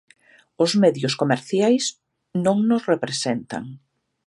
Os 0.63 0.71
medios 0.83 1.13
comerciais 1.21 1.83
non 2.45 2.57
nos 2.69 2.83
representan. 2.91 3.63